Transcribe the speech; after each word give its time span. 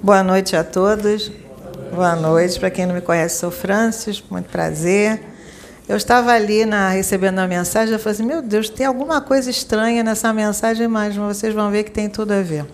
Boa 0.00 0.22
noite 0.22 0.54
a 0.54 0.62
todos. 0.62 1.28
Boa 1.92 2.14
noite. 2.14 2.60
Para 2.60 2.70
quem 2.70 2.86
não 2.86 2.94
me 2.94 3.00
conhece, 3.00 3.40
sou 3.40 3.50
Francis, 3.50 4.22
muito 4.30 4.48
prazer. 4.48 5.20
Eu 5.88 5.96
estava 5.96 6.30
ali 6.30 6.64
na, 6.64 6.90
recebendo 6.90 7.40
a 7.40 7.48
mensagem, 7.48 7.92
eu 7.92 7.98
falei 7.98 8.14
assim, 8.14 8.24
meu 8.24 8.40
Deus, 8.40 8.70
tem 8.70 8.86
alguma 8.86 9.20
coisa 9.20 9.50
estranha 9.50 10.04
nessa 10.04 10.32
mensagem, 10.32 10.86
mas 10.86 11.16
vocês 11.16 11.52
vão 11.52 11.72
ver 11.72 11.82
que 11.82 11.90
tem 11.90 12.08
tudo 12.08 12.32
a 12.32 12.42
ver. 12.42 12.64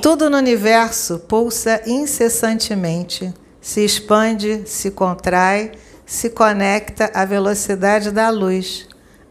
Tudo 0.00 0.30
no 0.30 0.36
universo 0.36 1.18
pulsa 1.18 1.82
incessantemente, 1.84 3.34
se 3.60 3.84
expande, 3.84 4.62
se 4.64 4.92
contrai, 4.92 5.72
se 6.04 6.30
conecta 6.30 7.10
à 7.12 7.24
velocidade 7.24 8.12
da 8.12 8.30
luz, 8.30 8.86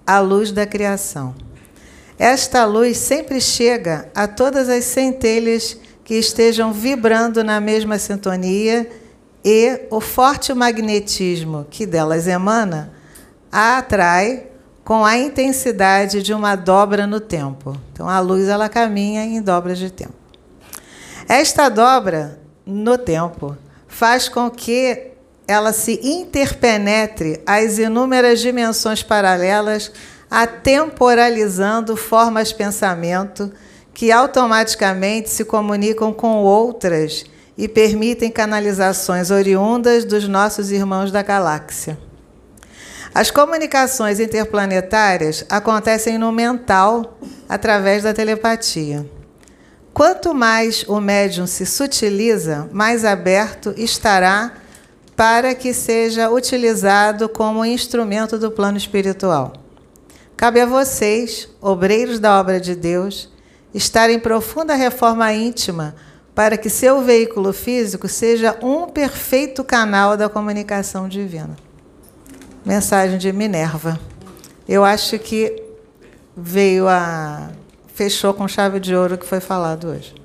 a 0.06 0.20
luz 0.20 0.52
da 0.52 0.66
criação. 0.66 1.34
Esta 2.20 2.66
luz 2.66 2.98
sempre 2.98 3.40
chega 3.40 4.10
a 4.14 4.28
todas 4.28 4.68
as 4.68 4.84
centelhas 4.84 5.78
que 6.06 6.14
estejam 6.14 6.72
vibrando 6.72 7.44
na 7.44 7.60
mesma 7.60 7.98
sintonia 7.98 8.88
e 9.44 9.88
o 9.90 10.00
forte 10.00 10.54
magnetismo 10.54 11.66
que 11.70 11.86
delas 11.86 12.28
emana 12.28 12.94
a 13.52 13.80
atrai 13.80 14.48
com 14.84 15.04
a 15.04 15.18
intensidade 15.18 16.22
de 16.22 16.32
uma 16.32 16.56
dobra 16.56 17.08
no 17.08 17.20
tempo. 17.20 17.76
Então 17.92 18.08
a 18.08 18.20
luz 18.20 18.48
ela 18.48 18.70
caminha 18.70 19.26
em 19.26 19.42
dobras 19.42 19.80
de 19.80 19.90
tempo. 19.90 20.14
Esta 21.28 21.70
dobra 21.70 22.40
no 22.64 23.00
tempo 23.00 23.58
faz 23.88 24.30
com 24.30 24.48
que 24.50 25.12
ela 25.48 25.74
se 25.74 26.00
interpenetre 26.04 27.42
às 27.48 27.80
inúmeras 27.80 28.40
dimensões 28.40 29.02
paralelas, 29.02 29.92
atemporalizando 30.30 31.98
formas 31.98 32.54
pensamento 32.54 33.52
que 33.96 34.12
automaticamente 34.12 35.30
se 35.30 35.46
comunicam 35.46 36.12
com 36.12 36.44
outras 36.44 37.24
e 37.58 37.66
permitem 37.66 38.30
canalizações 38.30 39.32
oriundas 39.32 40.04
dos 40.04 40.28
nossos 40.28 40.70
irmãos 40.70 41.14
da 41.14 41.22
galáxia. 41.22 41.98
As 43.14 43.32
comunicações 43.32 44.20
interplanetárias 44.20 45.46
acontecem 45.50 46.18
no 46.18 46.30
mental 46.34 47.18
através 47.48 48.04
da 48.04 48.14
telepatia. 48.14 49.10
Quanto 49.94 50.36
mais 50.36 50.84
o 50.90 51.00
médium 51.00 51.48
se 51.48 51.66
sutiliza, 51.66 52.68
mais 52.74 53.06
aberto 53.06 53.74
estará 53.78 54.56
para 55.16 55.56
que 55.56 55.74
seja 55.74 56.30
utilizado 56.30 57.30
como 57.30 57.64
instrumento 57.64 58.38
do 58.38 58.52
plano 58.52 58.78
espiritual. 58.78 59.54
Cabe 60.36 60.60
a 60.60 60.66
vocês, 60.66 61.48
obreiros 61.62 62.20
da 62.20 62.38
obra 62.38 62.60
de 62.60 62.76
Deus, 62.76 63.34
estar 63.76 64.10
em 64.10 64.18
profunda 64.18 64.74
reforma 64.74 65.32
íntima 65.34 65.94
para 66.34 66.58
que 66.58 66.70
seu 66.70 67.02
veículo 67.02 67.52
físico 67.52 68.08
seja 68.08 68.58
um 68.62 68.88
perfeito 68.88 69.64
canal 69.64 70.16
da 70.16 70.30
comunicação 70.30 71.10
divina. 71.10 71.56
Mensagem 72.66 73.18
de 73.18 73.32
Minerva. 73.34 74.00
Eu 74.68 74.84
acho 74.84 75.20
que 75.20 75.62
veio 76.36 76.88
a 76.88 77.50
fechou 77.94 78.34
com 78.34 78.48
chave 78.48 78.80
de 78.80 78.96
ouro 78.96 79.16
o 79.16 79.18
que 79.18 79.26
foi 79.26 79.40
falado 79.40 79.90
hoje. 79.90 80.16